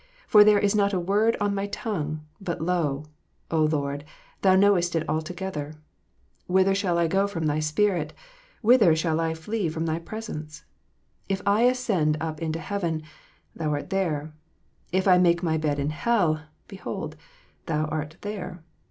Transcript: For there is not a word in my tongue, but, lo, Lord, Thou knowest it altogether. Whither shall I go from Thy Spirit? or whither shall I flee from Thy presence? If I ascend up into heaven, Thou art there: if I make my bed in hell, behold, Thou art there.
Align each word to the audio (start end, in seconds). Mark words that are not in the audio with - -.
For 0.25 0.43
there 0.43 0.57
is 0.57 0.73
not 0.73 0.93
a 0.93 0.99
word 0.99 1.37
in 1.39 1.53
my 1.53 1.67
tongue, 1.67 2.25
but, 2.41 2.59
lo, 2.59 3.05
Lord, 3.51 4.03
Thou 4.41 4.55
knowest 4.55 4.95
it 4.95 5.07
altogether. 5.07 5.75
Whither 6.47 6.73
shall 6.73 6.97
I 6.97 7.05
go 7.07 7.27
from 7.27 7.45
Thy 7.45 7.59
Spirit? 7.59 8.11
or 8.11 8.15
whither 8.63 8.95
shall 8.95 9.19
I 9.19 9.35
flee 9.35 9.69
from 9.69 9.85
Thy 9.85 9.99
presence? 9.99 10.63
If 11.29 11.43
I 11.45 11.65
ascend 11.65 12.17
up 12.19 12.41
into 12.41 12.57
heaven, 12.59 13.03
Thou 13.55 13.69
art 13.73 13.91
there: 13.91 14.33
if 14.91 15.07
I 15.07 15.19
make 15.19 15.43
my 15.43 15.59
bed 15.59 15.77
in 15.77 15.91
hell, 15.91 16.45
behold, 16.67 17.15
Thou 17.67 17.85
art 17.85 18.17
there. 18.21 18.63